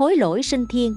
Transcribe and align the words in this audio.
hối 0.00 0.16
lỗi 0.16 0.42
sinh 0.42 0.66
thiên. 0.66 0.96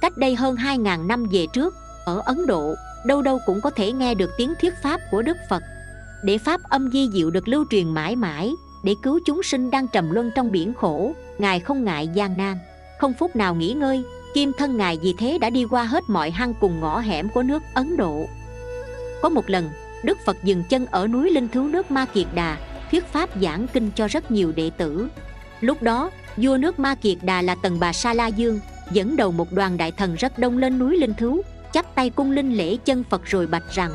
Cách 0.00 0.18
đây 0.18 0.34
hơn 0.34 0.56
2.000 0.56 1.06
năm 1.06 1.26
về 1.32 1.46
trước, 1.52 1.74
ở 2.04 2.22
ấn 2.24 2.46
độ, 2.46 2.74
đâu 3.06 3.22
đâu 3.22 3.38
cũng 3.46 3.60
có 3.60 3.70
thể 3.70 3.92
nghe 3.92 4.14
được 4.14 4.30
tiếng 4.36 4.54
thuyết 4.60 4.74
pháp 4.82 5.00
của 5.10 5.22
đức 5.22 5.36
phật. 5.48 5.62
Để 6.24 6.38
pháp 6.38 6.60
âm 6.62 6.90
di 6.92 7.10
diệu 7.12 7.30
được 7.30 7.48
lưu 7.48 7.64
truyền 7.70 7.94
mãi 7.94 8.16
mãi, 8.16 8.52
để 8.84 8.94
cứu 9.02 9.20
chúng 9.26 9.42
sinh 9.42 9.70
đang 9.70 9.88
trầm 9.88 10.10
luân 10.10 10.30
trong 10.34 10.52
biển 10.52 10.74
khổ, 10.74 11.12
ngài 11.38 11.60
không 11.60 11.84
ngại 11.84 12.08
gian 12.14 12.36
nan. 12.36 12.58
Không 12.98 13.12
phút 13.18 13.36
nào 13.36 13.54
nghỉ 13.54 13.72
ngơi, 13.72 14.04
kim 14.34 14.52
thân 14.58 14.76
ngài 14.76 14.98
vì 15.02 15.14
thế 15.18 15.38
đã 15.38 15.50
đi 15.50 15.64
qua 15.64 15.84
hết 15.84 16.04
mọi 16.08 16.30
hang 16.30 16.54
cùng 16.60 16.80
ngõ 16.80 16.98
hẻm 17.00 17.28
của 17.28 17.42
nước 17.42 17.62
ấn 17.74 17.96
độ. 17.96 18.26
Có 19.22 19.28
một 19.28 19.50
lần, 19.50 19.70
đức 20.04 20.18
phật 20.24 20.36
dừng 20.44 20.64
chân 20.68 20.86
ở 20.86 21.06
núi 21.06 21.30
linh 21.30 21.48
thú 21.48 21.68
nước 21.68 21.90
ma 21.90 22.04
kiệt 22.04 22.26
đà, 22.34 22.56
thuyết 22.90 23.04
pháp 23.06 23.30
giảng 23.42 23.66
kinh 23.72 23.90
cho 23.96 24.08
rất 24.08 24.30
nhiều 24.30 24.52
đệ 24.56 24.70
tử. 24.70 25.08
Lúc 25.60 25.82
đó 25.82 26.10
vua 26.36 26.56
nước 26.56 26.78
ma 26.78 26.94
kiệt 26.94 27.18
đà 27.22 27.42
là 27.42 27.54
tần 27.54 27.80
bà 27.80 27.92
sa 27.92 28.14
la 28.14 28.26
dương, 28.26 28.60
dẫn 28.92 29.16
đầu 29.16 29.32
một 29.32 29.52
đoàn 29.52 29.76
đại 29.76 29.92
thần 29.92 30.14
rất 30.14 30.38
đông 30.38 30.58
lên 30.58 30.78
núi 30.78 30.96
linh 30.96 31.14
thú, 31.14 31.42
chắp 31.72 31.94
tay 31.94 32.10
cung 32.10 32.30
linh 32.30 32.56
lễ 32.56 32.76
chân 32.84 33.04
phật 33.10 33.24
rồi 33.24 33.46
bạch 33.46 33.74
rằng, 33.74 33.90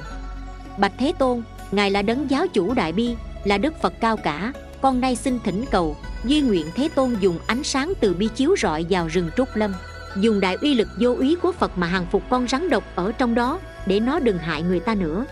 bạch 0.78 0.94
thế 1.00 1.14
tôn, 1.20 1.42
ngài 1.72 1.92
là 1.92 2.02
đấng 2.02 2.32
giáo 2.32 2.48
chủ 2.48 2.74
đại 2.74 2.92
bi, 2.92 3.16
là 3.44 3.58
đức 3.58 3.82
phật 3.82 3.94
cao 4.02 4.18
cả, 4.18 4.54
con 4.82 5.02
nay 5.02 5.16
xin 5.16 5.40
thỉnh 5.40 5.66
cầu, 5.72 5.96
duy 6.26 6.42
nguyện 6.42 6.66
thế 6.76 6.90
tôn 6.96 7.16
dùng 7.20 7.40
ánh 7.48 7.64
sáng 7.64 7.94
từ 8.00 8.14
bi 8.14 8.30
chiếu 8.36 8.56
rọi 8.62 8.86
vào 8.90 9.08
rừng 9.08 9.30
trúc 9.38 9.56
lâm, 9.56 9.74
dùng 10.18 10.40
đại 10.40 10.58
uy 10.62 10.74
lực 10.74 10.88
vô 11.00 11.16
úy 11.16 11.36
của 11.42 11.52
phật 11.52 11.78
mà 11.78 11.88
hàng 11.88 12.06
phục 12.12 12.24
con 12.30 12.48
rắn 12.48 12.70
độc 12.70 12.84
ở 12.96 13.12
trong 13.12 13.36
đó, 13.36 13.60
để 13.86 14.00
nó 14.00 14.20
đừng 14.20 14.38
hại 14.38 14.62
người 14.62 14.80
ta 14.80 14.96
nữa. 14.96 15.26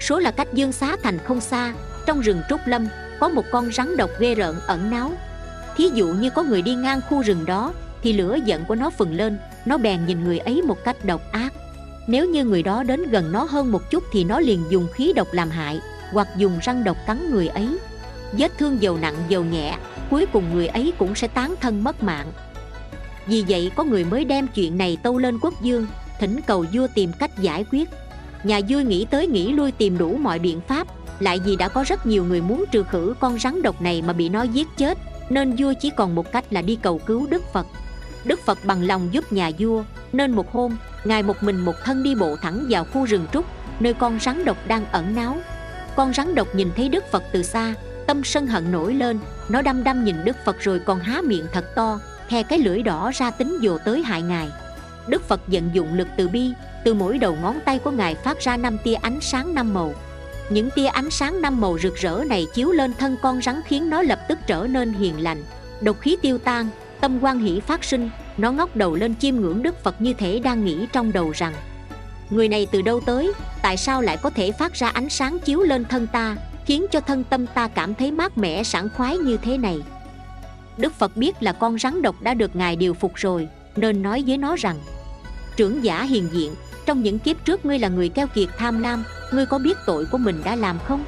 Số 0.00 0.18
là 0.18 0.30
cách 0.30 0.48
dương 0.52 0.72
xá 0.72 0.96
thành 1.02 1.18
không 1.18 1.40
xa, 1.40 1.74
trong 2.06 2.20
rừng 2.20 2.40
trúc 2.48 2.60
lâm, 2.66 2.86
có 3.20 3.28
một 3.28 3.44
con 3.52 3.72
rắn 3.72 3.96
độc 3.96 4.10
ghê 4.18 4.34
rợn 4.34 4.56
ẩn 4.66 4.90
náu 4.90 5.12
thí 5.76 5.90
dụ 5.94 6.06
như 6.06 6.30
có 6.30 6.42
người 6.42 6.62
đi 6.62 6.74
ngang 6.74 7.00
khu 7.08 7.22
rừng 7.22 7.44
đó, 7.46 7.72
thì 8.02 8.12
lửa 8.12 8.38
giận 8.44 8.64
của 8.68 8.74
nó 8.74 8.90
phừng 8.90 9.14
lên, 9.14 9.38
nó 9.64 9.78
bèn 9.78 10.06
nhìn 10.06 10.24
người 10.24 10.38
ấy 10.38 10.62
một 10.62 10.84
cách 10.84 11.04
độc 11.04 11.32
ác. 11.32 11.52
Nếu 12.06 12.30
như 12.30 12.44
người 12.44 12.62
đó 12.62 12.82
đến 12.82 13.10
gần 13.10 13.32
nó 13.32 13.44
hơn 13.44 13.72
một 13.72 13.90
chút 13.90 14.04
thì 14.12 14.24
nó 14.24 14.40
liền 14.40 14.64
dùng 14.70 14.86
khí 14.92 15.12
độc 15.16 15.28
làm 15.32 15.50
hại, 15.50 15.80
hoặc 16.12 16.28
dùng 16.36 16.58
răng 16.62 16.84
độc 16.84 16.96
cắn 17.06 17.30
người 17.30 17.48
ấy. 17.48 17.78
Vết 18.32 18.58
thương 18.58 18.82
dầu 18.82 18.98
nặng, 18.98 19.14
dầu 19.28 19.44
nhẹ, 19.44 19.76
cuối 20.10 20.26
cùng 20.32 20.54
người 20.54 20.66
ấy 20.66 20.92
cũng 20.98 21.14
sẽ 21.14 21.28
tán 21.28 21.54
thân 21.60 21.84
mất 21.84 22.02
mạng. 22.02 22.26
Vì 23.26 23.44
vậy, 23.48 23.70
có 23.76 23.84
người 23.84 24.04
mới 24.04 24.24
đem 24.24 24.48
chuyện 24.48 24.78
này 24.78 24.96
tâu 25.02 25.18
lên 25.18 25.38
quốc 25.38 25.62
dương, 25.62 25.86
thỉnh 26.20 26.40
cầu 26.46 26.64
vua 26.72 26.86
tìm 26.94 27.12
cách 27.18 27.38
giải 27.38 27.64
quyết. 27.70 27.88
Nhà 28.44 28.60
vua 28.68 28.78
nghĩ 28.78 29.06
tới 29.10 29.26
nghĩ 29.26 29.52
lui 29.52 29.72
tìm 29.72 29.98
đủ 29.98 30.16
mọi 30.16 30.38
biện 30.38 30.60
pháp, 30.68 30.86
lại 31.20 31.40
vì 31.44 31.56
đã 31.56 31.68
có 31.68 31.84
rất 31.86 32.06
nhiều 32.06 32.24
người 32.24 32.40
muốn 32.40 32.64
trừ 32.70 32.82
khử 32.82 33.14
con 33.20 33.38
rắn 33.38 33.62
độc 33.62 33.82
này 33.82 34.02
mà 34.02 34.12
bị 34.12 34.28
nó 34.28 34.42
giết 34.42 34.68
chết 34.76 34.98
nên 35.34 35.54
vua 35.58 35.72
chỉ 35.80 35.90
còn 35.96 36.14
một 36.14 36.32
cách 36.32 36.44
là 36.50 36.62
đi 36.62 36.78
cầu 36.82 36.98
cứu 36.98 37.26
đức 37.30 37.52
phật. 37.52 37.66
Đức 38.24 38.40
phật 38.40 38.58
bằng 38.64 38.86
lòng 38.86 39.08
giúp 39.12 39.32
nhà 39.32 39.50
vua, 39.58 39.84
nên 40.12 40.32
một 40.32 40.52
hôm, 40.52 40.76
ngài 41.04 41.22
một 41.22 41.42
mình 41.42 41.56
một 41.56 41.74
thân 41.84 42.02
đi 42.02 42.14
bộ 42.14 42.36
thẳng 42.42 42.66
vào 42.70 42.84
khu 42.84 43.04
rừng 43.04 43.26
trúc, 43.32 43.46
nơi 43.80 43.94
con 43.94 44.20
rắn 44.20 44.44
độc 44.44 44.56
đang 44.66 44.84
ẩn 44.92 45.14
náu. 45.14 45.36
Con 45.96 46.14
rắn 46.14 46.34
độc 46.34 46.48
nhìn 46.54 46.70
thấy 46.76 46.88
đức 46.88 47.04
phật 47.10 47.22
từ 47.32 47.42
xa, 47.42 47.74
tâm 48.06 48.24
sân 48.24 48.46
hận 48.46 48.72
nổi 48.72 48.94
lên, 48.94 49.18
nó 49.48 49.62
đăm 49.62 49.84
đăm 49.84 50.04
nhìn 50.04 50.24
đức 50.24 50.36
phật 50.44 50.56
rồi 50.60 50.78
còn 50.78 51.00
há 51.00 51.20
miệng 51.20 51.46
thật 51.52 51.74
to 51.74 51.98
thè 52.32 52.42
cái 52.42 52.58
lưỡi 52.58 52.82
đỏ 52.82 53.10
ra 53.14 53.30
tính 53.30 53.58
dồ 53.62 53.78
tới 53.78 54.02
hại 54.02 54.22
ngài. 54.22 54.48
Đức 55.06 55.28
phật 55.28 55.40
vận 55.46 55.70
dụng 55.72 55.94
lực 55.94 56.08
từ 56.16 56.28
bi, 56.28 56.52
từ 56.84 56.94
mỗi 56.94 57.18
đầu 57.18 57.36
ngón 57.42 57.58
tay 57.64 57.78
của 57.78 57.90
ngài 57.90 58.14
phát 58.14 58.40
ra 58.40 58.56
năm 58.56 58.78
tia 58.84 58.94
ánh 58.94 59.20
sáng 59.20 59.54
năm 59.54 59.74
màu 59.74 59.94
những 60.52 60.70
tia 60.70 60.86
ánh 60.86 61.10
sáng 61.10 61.42
năm 61.42 61.60
màu 61.60 61.78
rực 61.78 61.96
rỡ 61.96 62.24
này 62.26 62.46
chiếu 62.54 62.72
lên 62.72 62.94
thân 62.98 63.16
con 63.22 63.42
rắn 63.42 63.60
khiến 63.66 63.90
nó 63.90 64.02
lập 64.02 64.18
tức 64.28 64.38
trở 64.46 64.66
nên 64.70 64.92
hiền 64.92 65.22
lành. 65.22 65.44
Độc 65.80 66.00
khí 66.00 66.16
tiêu 66.22 66.38
tan, 66.38 66.68
tâm 67.00 67.18
quan 67.24 67.38
hỷ 67.38 67.60
phát 67.60 67.84
sinh, 67.84 68.10
nó 68.36 68.52
ngóc 68.52 68.76
đầu 68.76 68.94
lên 68.94 69.14
chiêm 69.14 69.36
ngưỡng 69.36 69.62
đức 69.62 69.82
phật 69.82 70.00
như 70.00 70.14
thể 70.14 70.38
đang 70.38 70.64
nghĩ 70.64 70.86
trong 70.92 71.12
đầu 71.12 71.30
rằng, 71.30 71.54
người 72.30 72.48
này 72.48 72.66
từ 72.72 72.82
đâu 72.82 73.00
tới? 73.00 73.32
Tại 73.62 73.76
sao 73.76 74.02
lại 74.02 74.16
có 74.16 74.30
thể 74.30 74.52
phát 74.52 74.74
ra 74.74 74.88
ánh 74.88 75.08
sáng 75.08 75.38
chiếu 75.38 75.60
lên 75.60 75.84
thân 75.84 76.06
ta, 76.06 76.36
khiến 76.66 76.86
cho 76.90 77.00
thân 77.00 77.24
tâm 77.24 77.46
ta 77.46 77.68
cảm 77.68 77.94
thấy 77.94 78.10
mát 78.10 78.38
mẻ 78.38 78.62
sảng 78.62 78.88
khoái 78.96 79.18
như 79.18 79.36
thế 79.36 79.58
này? 79.58 79.78
Đức 80.76 80.94
phật 80.94 81.16
biết 81.16 81.42
là 81.42 81.52
con 81.52 81.78
rắn 81.78 82.02
độc 82.02 82.22
đã 82.22 82.34
được 82.34 82.56
ngài 82.56 82.76
điều 82.76 82.94
phục 82.94 83.12
rồi, 83.14 83.48
nên 83.76 84.02
nói 84.02 84.24
với 84.26 84.36
nó 84.36 84.56
rằng, 84.56 84.76
trưởng 85.56 85.84
giả 85.84 86.02
hiền 86.02 86.28
diện 86.32 86.54
trong 86.86 87.02
những 87.02 87.18
kiếp 87.18 87.44
trước 87.44 87.66
ngươi 87.66 87.78
là 87.78 87.88
người 87.88 88.08
keo 88.08 88.26
kiệt 88.26 88.48
tham 88.58 88.82
lam, 88.82 89.04
ngươi 89.32 89.46
có 89.46 89.58
biết 89.58 89.76
tội 89.86 90.04
của 90.04 90.18
mình 90.18 90.42
đã 90.44 90.56
làm 90.56 90.78
không? 90.88 91.04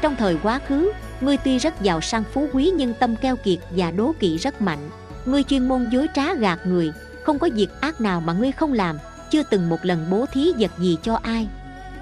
Trong 0.00 0.16
thời 0.16 0.36
quá 0.42 0.60
khứ, 0.66 0.92
ngươi 1.20 1.36
tuy 1.36 1.58
rất 1.58 1.82
giàu 1.82 2.00
sang 2.00 2.24
phú 2.32 2.48
quý 2.52 2.72
nhưng 2.76 2.94
tâm 2.94 3.16
keo 3.16 3.36
kiệt 3.36 3.58
và 3.70 3.90
đố 3.90 4.12
kỵ 4.20 4.36
rất 4.36 4.62
mạnh. 4.62 4.90
Ngươi 5.24 5.42
chuyên 5.42 5.68
môn 5.68 5.90
dối 5.90 6.06
trá 6.14 6.34
gạt 6.34 6.58
người, 6.66 6.92
không 7.22 7.38
có 7.38 7.48
việc 7.54 7.68
ác 7.80 8.00
nào 8.00 8.20
mà 8.20 8.32
ngươi 8.32 8.52
không 8.52 8.72
làm, 8.72 8.98
chưa 9.30 9.42
từng 9.42 9.68
một 9.68 9.78
lần 9.82 10.06
bố 10.10 10.26
thí 10.32 10.52
vật 10.58 10.70
gì 10.78 10.96
cho 11.02 11.18
ai. 11.22 11.48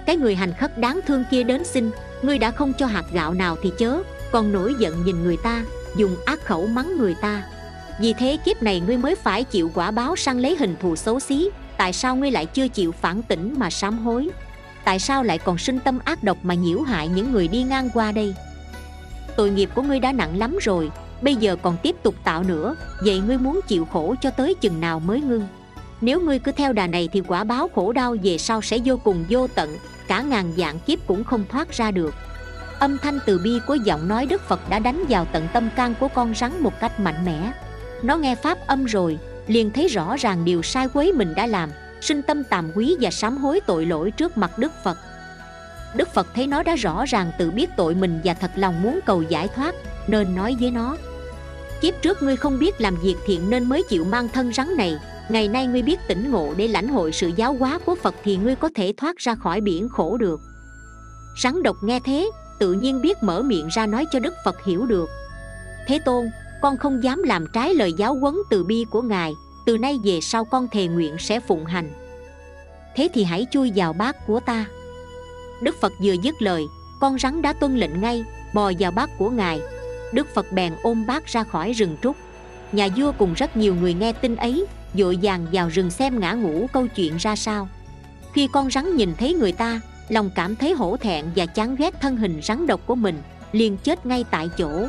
Cái 0.07 0.17
người 0.17 0.35
hành 0.35 0.53
khất 0.53 0.79
đáng 0.79 1.01
thương 1.07 1.25
kia 1.31 1.43
đến 1.43 1.65
xin, 1.65 1.91
ngươi 2.23 2.39
đã 2.39 2.51
không 2.51 2.73
cho 2.73 2.87
hạt 2.87 3.05
gạo 3.13 3.35
nào 3.35 3.57
thì 3.63 3.73
chớ, 3.79 4.03
còn 4.33 4.53
nổi 4.53 4.75
giận 4.79 5.05
nhìn 5.05 5.23
người 5.23 5.37
ta, 5.37 5.65
dùng 5.97 6.17
ác 6.25 6.45
khẩu 6.45 6.67
mắng 6.67 6.97
người 6.99 7.15
ta. 7.21 7.43
Vì 8.01 8.13
thế 8.13 8.39
kiếp 8.45 8.63
này 8.63 8.81
ngươi 8.81 8.97
mới 8.97 9.15
phải 9.15 9.45
chịu 9.45 9.71
quả 9.75 9.91
báo 9.91 10.17
săn 10.17 10.39
lấy 10.39 10.57
hình 10.57 10.77
thù 10.81 10.97
xấu 10.97 11.21
xí 11.21 11.51
tại 11.79 11.93
sao 11.93 12.17
ngươi 12.17 12.31
lại 12.31 12.47
chưa 12.47 12.69
chịu 12.69 12.93
phản 12.93 13.23
tỉnh 13.23 13.55
mà 13.59 13.71
sám 13.71 13.99
hối? 13.99 14.29
Tại 14.85 14.99
sao 14.99 15.23
lại 15.23 15.39
còn 15.39 15.59
sinh 15.59 15.81
tâm 15.81 15.99
ác 16.05 16.23
độc 16.23 16.39
mà 16.43 16.55
nhiễu 16.55 16.81
hại 16.81 17.09
những 17.09 17.33
người 17.33 17.49
đi 17.49 17.63
ngang 17.63 17.91
qua 17.95 18.13
đây? 18.13 18.35
Tội 19.37 19.51
nghiệp 19.51 19.71
của 19.75 19.83
ngươi 19.83 20.01
đã 20.01 20.13
nặng 20.13 20.39
lắm 20.39 20.59
rồi, 20.63 20.91
bây 21.23 21.37
giờ 21.37 21.57
còn 21.63 21.77
tiếp 21.83 21.97
tục 22.03 22.15
tạo 22.25 22.43
nữa, 22.43 22.77
vậy 23.05 23.21
ngươi 23.27 23.39
muốn 23.39 23.61
chịu 23.69 23.85
khổ 23.85 24.15
cho 24.21 24.31
tới 24.31 24.55
chừng 24.55 24.81
nào 24.81 25.01
mới 25.01 25.21
ngưng? 25.21 25.49
Nếu 26.01 26.21
ngươi 26.21 26.39
cứ 26.39 26.53
theo 26.53 26.73
đà 26.73 26.87
này 26.87 27.09
thì 27.13 27.23
quả 27.29 27.45
báo 27.45 27.71
khổ 27.75 27.93
đau 27.93 28.17
về 28.23 28.39
sau 28.39 28.63
sẽ 28.63 28.79
vô 28.85 28.97
cùng 29.05 29.25
vô 29.29 29.47
tận, 29.47 29.77
cả 30.09 30.23
ngàn 30.23 30.53
dạng 30.57 30.79
kiếp 30.79 31.07
cũng 31.07 31.25
không 31.25 31.45
thoát 31.49 31.73
ra 31.73 31.91
được. 31.91 32.15
Âm 32.79 32.99
thanh 32.99 33.19
từ 33.27 33.41
bi 33.45 33.59
của 33.67 33.75
giọng 33.75 34.09
nói 34.09 34.27
đức 34.27 34.49
phật 34.49 34.71
đã 34.71 34.79
đánh 34.79 35.05
vào 35.09 35.25
tận 35.25 35.49
tâm 35.53 35.69
can 35.77 35.95
của 36.01 36.09
con 36.09 36.35
rắn 36.35 36.63
một 36.63 36.81
cách 36.81 37.01
mạnh 37.01 37.25
mẽ. 37.25 37.53
Nó 38.03 38.17
nghe 38.17 38.35
pháp 38.35 38.59
âm 38.67 38.85
rồi 38.85 39.19
liền 39.49 39.71
thấy 39.71 39.89
rõ 39.89 40.17
ràng 40.17 40.45
điều 40.45 40.63
sai 40.63 40.89
quấy 40.95 41.13
mình 41.13 41.35
đã 41.35 41.47
làm, 41.47 41.71
sinh 42.01 42.23
tâm 42.23 42.45
tàm 42.45 42.71
quý 42.75 42.97
và 43.01 43.11
sám 43.11 43.37
hối 43.37 43.61
tội 43.67 43.87
lỗi 43.87 44.11
trước 44.11 44.37
mặt 44.37 44.59
đức 44.59 44.73
phật. 44.85 44.99
Đức 45.95 46.15
phật 46.15 46.27
thấy 46.35 46.47
nó 46.47 46.63
đã 46.63 46.75
rõ 46.75 47.05
ràng 47.09 47.33
tự 47.39 47.51
biết 47.51 47.71
tội 47.77 47.95
mình 47.95 48.21
và 48.25 48.35
thật 48.35 48.51
lòng 48.57 48.83
muốn 48.83 49.01
cầu 49.07 49.23
giải 49.23 49.49
thoát, 49.49 49.75
nên 50.07 50.35
nói 50.35 50.57
với 50.61 50.71
nó, 50.71 50.97
kiếp 51.81 52.03
trước 52.03 52.23
ngươi 52.23 52.37
không 52.37 52.59
biết 52.59 52.81
làm 52.81 52.97
việc 52.97 53.17
thiện 53.27 53.51
nên 53.51 53.65
mới 53.65 53.83
chịu 53.89 54.05
mang 54.05 54.29
thân 54.29 54.53
rắn 54.53 54.77
này, 54.77 54.99
ngày 55.29 55.49
nay 55.49 55.67
ngươi 55.67 55.83
biết 55.83 55.99
tỉnh 56.09 56.31
ngộ 56.31 56.55
để 56.57 56.69
lãnh 56.69 56.89
hội 56.89 57.13
sự 57.13 57.31
giáo 57.37 57.55
hóa 57.55 57.79
của 57.87 57.95
phật 57.95 58.15
thì 58.25 58.37
ngươi 58.37 58.57
có 58.57 58.71
thể 58.75 58.93
thoát 58.97 59.17
ra 59.17 59.35
khỏi 59.35 59.61
biển 59.61 59.89
khổ 59.89 60.17
được. 60.17 60.41
Rắn 61.43 61.63
độc 61.63 61.77
nghe 61.83 62.01
thế, 62.01 62.31
tự 62.59 62.73
nhiên 62.73 63.03
biết 63.03 63.23
mở 63.23 63.43
miệng 63.43 63.69
ra 63.69 63.87
nói 63.87 64.07
cho 64.13 64.19
đức 64.19 64.35
phật 64.45 64.65
hiểu 64.65 64.87
được. 64.87 65.09
Thế 65.87 65.99
tôn 65.99 66.31
con 66.63 66.77
không 66.77 67.03
dám 67.03 67.23
làm 67.23 67.47
trái 67.53 67.75
lời 67.75 67.93
giáo 67.93 68.15
huấn 68.15 68.35
từ 68.51 68.65
bi 68.65 68.85
của 68.91 69.03
ngài, 69.03 69.35
từ 69.67 69.79
nay 69.79 70.01
về 70.05 70.21
sau 70.21 70.45
con 70.45 70.69
thề 70.69 70.87
nguyện 70.87 71.17
sẽ 71.19 71.41
phụng 71.41 71.65
hành. 71.65 71.91
Thế 72.97 73.09
thì 73.15 73.25
hãy 73.25 73.47
chui 73.51 73.73
vào 73.75 73.93
bát 73.93 74.27
của 74.27 74.41
ta. 74.41 74.67
Đức 75.63 75.81
phật 75.81 75.93
vừa 76.03 76.13
dứt 76.13 76.43
lời, 76.43 76.67
con 77.01 77.19
rắn 77.19 77.43
đã 77.43 77.53
tuân 77.53 77.77
lệnh 77.77 78.01
ngay, 78.01 78.25
bò 78.55 78.73
vào 78.79 78.91
bát 78.91 79.11
của 79.19 79.31
ngài. 79.31 79.61
Đức 80.13 80.27
phật 80.35 80.53
bèn 80.53 80.75
ôm 80.83 81.07
bát 81.07 81.27
ra 81.27 81.45
khỏi 81.45 81.73
rừng 81.73 81.97
trúc. 82.03 82.17
Nhà 82.73 82.89
vua 82.97 83.13
cùng 83.13 83.35
rất 83.35 83.57
nhiều 83.57 83.75
người 83.75 83.95
nghe 83.95 84.13
tin 84.13 84.37
ấy, 84.37 84.67
vội 84.95 85.19
vàng 85.23 85.47
vào 85.53 85.69
rừng 85.69 85.91
xem 85.91 86.21
ngã 86.21 86.33
ngũ 86.33 86.67
câu 86.73 86.87
chuyện 86.87 87.17
ra 87.17 87.37
sao. 87.37 87.69
Khi 88.33 88.49
con 88.53 88.71
rắn 88.71 88.97
nhìn 88.97 89.15
thấy 89.19 89.35
người 89.35 89.53
ta, 89.53 89.81
lòng 90.09 90.31
cảm 90.35 90.57
thấy 90.57 90.73
hổ 90.73 90.97
thẹn 90.97 91.25
và 91.37 91.47
chán 91.47 91.77
ghét 91.77 92.01
thân 92.01 92.17
hình 92.17 92.41
rắn 92.43 92.67
độc 92.67 92.81
của 92.87 92.95
mình, 92.95 93.23
liền 93.53 93.77
chết 93.77 94.07
ngay 94.07 94.25
tại 94.31 94.49
chỗ. 94.59 94.87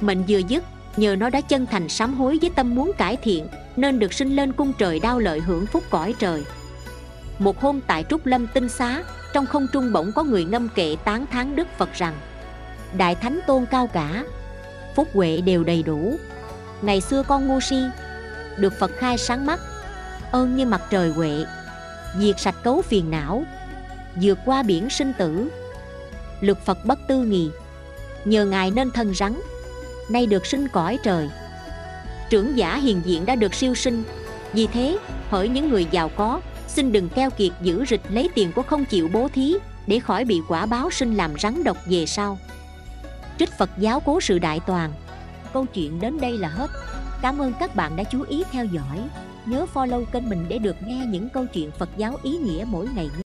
Mệnh 0.00 0.22
vừa 0.28 0.38
dứt 0.38 0.64
nhờ 0.96 1.16
nó 1.16 1.30
đã 1.30 1.40
chân 1.40 1.66
thành 1.66 1.88
sám 1.88 2.14
hối 2.14 2.38
với 2.40 2.50
tâm 2.50 2.74
muốn 2.74 2.92
cải 2.98 3.16
thiện, 3.16 3.48
nên 3.76 3.98
được 3.98 4.12
sinh 4.12 4.36
lên 4.36 4.52
cung 4.52 4.72
trời 4.78 5.00
đau 5.00 5.18
lợi 5.18 5.40
hưởng 5.40 5.66
phúc 5.66 5.84
cõi 5.90 6.14
trời. 6.18 6.44
Một 7.38 7.60
hôm 7.60 7.80
tại 7.80 8.04
trúc 8.10 8.26
lâm 8.26 8.46
tinh 8.46 8.68
xá, 8.68 9.02
trong 9.32 9.46
không 9.46 9.66
trung 9.72 9.92
bỗng 9.92 10.12
có 10.12 10.22
người 10.22 10.44
ngâm 10.44 10.68
kệ 10.68 10.96
tán 11.04 11.26
thán 11.26 11.56
đức 11.56 11.68
phật 11.78 11.88
rằng, 11.94 12.14
đại 12.96 13.14
thánh 13.14 13.40
tôn 13.46 13.66
cao 13.70 13.86
cả, 13.86 14.24
phúc 14.94 15.08
huệ 15.14 15.40
đều 15.40 15.64
đầy 15.64 15.82
đủ. 15.82 16.16
Ngày 16.82 17.00
xưa 17.00 17.22
con 17.22 17.46
ngu 17.46 17.60
si, 17.60 17.76
được 18.56 18.72
phật 18.78 18.90
khai 18.96 19.18
sáng 19.18 19.46
mắt, 19.46 19.60
ơn 20.30 20.56
như 20.56 20.66
mặt 20.66 20.82
trời 20.90 21.10
huệ, 21.10 21.44
diệt 22.18 22.40
sạch 22.40 22.56
cấu 22.62 22.82
phiền 22.82 23.10
não, 23.10 23.44
vượt 24.22 24.38
qua 24.44 24.62
biển 24.62 24.90
sinh 24.90 25.12
tử. 25.18 25.48
Lực 26.40 26.58
phật 26.64 26.84
bất 26.84 26.98
tư 27.08 27.24
nghì, 27.24 27.50
nhờ 28.24 28.44
ngài 28.44 28.70
nên 28.70 28.90
thân 28.90 29.14
rắn 29.14 29.40
nay 30.08 30.26
được 30.26 30.46
sinh 30.46 30.68
cõi 30.68 30.98
trời. 31.02 31.28
Trưởng 32.30 32.58
giả 32.58 32.76
hiền 32.76 33.02
diện 33.04 33.26
đã 33.26 33.34
được 33.34 33.54
siêu 33.54 33.74
sinh. 33.74 34.02
Vì 34.52 34.66
thế, 34.66 34.98
hỡi 35.30 35.48
những 35.48 35.68
người 35.68 35.86
giàu 35.90 36.08
có, 36.16 36.40
xin 36.68 36.92
đừng 36.92 37.08
keo 37.08 37.30
kiệt 37.30 37.52
giữ 37.62 37.84
rịch 37.88 38.02
lấy 38.08 38.28
tiền 38.34 38.52
của 38.52 38.62
không 38.62 38.84
chịu 38.84 39.08
bố 39.12 39.28
thí 39.34 39.54
để 39.86 40.00
khỏi 40.00 40.24
bị 40.24 40.40
quả 40.48 40.66
báo 40.66 40.90
sinh 40.90 41.14
làm 41.14 41.38
rắn 41.38 41.64
độc 41.64 41.76
về 41.86 42.06
sau. 42.06 42.38
Trích 43.38 43.58
phật 43.58 43.70
giáo 43.78 44.00
cố 44.00 44.20
sự 44.20 44.38
đại 44.38 44.60
toàn. 44.66 44.92
Câu 45.52 45.66
chuyện 45.74 46.00
đến 46.00 46.20
đây 46.20 46.38
là 46.38 46.48
hết. 46.48 46.70
Cảm 47.22 47.38
ơn 47.38 47.52
các 47.60 47.76
bạn 47.76 47.96
đã 47.96 48.04
chú 48.04 48.24
ý 48.28 48.42
theo 48.52 48.64
dõi. 48.64 48.98
Nhớ 49.46 49.66
follow 49.74 50.04
kênh 50.04 50.28
mình 50.28 50.46
để 50.48 50.58
được 50.58 50.76
nghe 50.86 51.06
những 51.06 51.28
câu 51.28 51.46
chuyện 51.46 51.70
Phật 51.70 51.88
giáo 51.96 52.18
ý 52.22 52.30
nghĩa 52.30 52.64
mỗi 52.68 52.88
ngày 52.94 53.04
nhé. 53.16 53.23